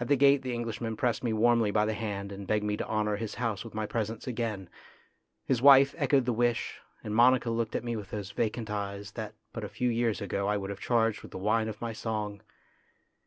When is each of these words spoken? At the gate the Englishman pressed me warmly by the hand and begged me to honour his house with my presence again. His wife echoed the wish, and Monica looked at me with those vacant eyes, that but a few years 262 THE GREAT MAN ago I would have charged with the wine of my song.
At 0.00 0.08
the 0.08 0.16
gate 0.16 0.40
the 0.40 0.54
Englishman 0.54 0.96
pressed 0.96 1.22
me 1.22 1.34
warmly 1.34 1.70
by 1.70 1.84
the 1.84 1.92
hand 1.92 2.32
and 2.32 2.46
begged 2.46 2.64
me 2.64 2.74
to 2.78 2.88
honour 2.88 3.16
his 3.16 3.34
house 3.34 3.62
with 3.66 3.74
my 3.74 3.84
presence 3.84 4.26
again. 4.26 4.70
His 5.44 5.60
wife 5.60 5.94
echoed 5.98 6.24
the 6.24 6.32
wish, 6.32 6.80
and 7.04 7.14
Monica 7.14 7.50
looked 7.50 7.76
at 7.76 7.84
me 7.84 7.94
with 7.94 8.08
those 8.12 8.30
vacant 8.30 8.70
eyes, 8.70 9.10
that 9.12 9.34
but 9.52 9.62
a 9.62 9.68
few 9.68 9.90
years 9.90 10.20
262 10.20 10.24
THE 10.24 10.28
GREAT 10.28 10.38
MAN 10.38 10.44
ago 10.44 10.52
I 10.52 10.56
would 10.56 10.70
have 10.70 10.80
charged 10.80 11.20
with 11.20 11.32
the 11.32 11.36
wine 11.36 11.68
of 11.68 11.82
my 11.82 11.92
song. 11.92 12.40